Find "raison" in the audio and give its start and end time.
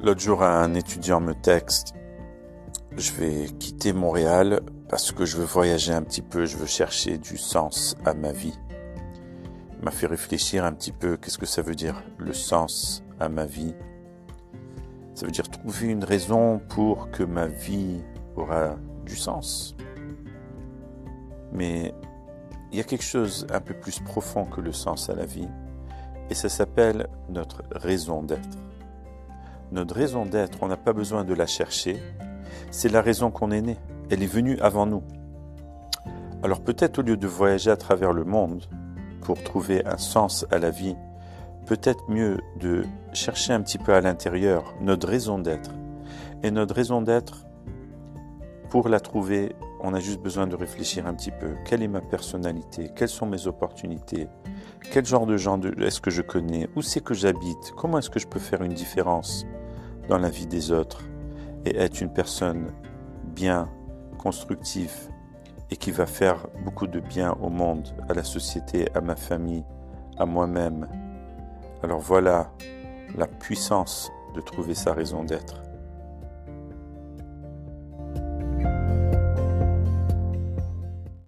16.04-16.60, 27.72-28.22, 29.94-30.24, 33.02-33.30, 45.08-45.38, 46.74-47.02, 74.92-75.24